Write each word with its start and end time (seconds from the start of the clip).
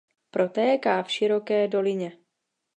Protéká 0.31 1.03
v 1.03 1.11
široké 1.11 1.67
dolině. 1.67 2.17